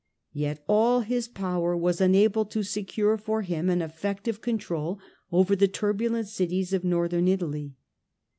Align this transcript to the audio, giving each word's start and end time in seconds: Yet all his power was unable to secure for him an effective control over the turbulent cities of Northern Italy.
Yet 0.33 0.63
all 0.67 1.01
his 1.01 1.27
power 1.27 1.77
was 1.77 2.01
unable 2.01 2.43
to 2.45 2.63
secure 2.63 3.17
for 3.19 3.43
him 3.43 3.69
an 3.69 3.83
effective 3.83 4.41
control 4.41 4.97
over 5.31 5.55
the 5.55 5.67
turbulent 5.67 6.27
cities 6.27 6.73
of 6.73 6.83
Northern 6.83 7.27
Italy. 7.27 7.75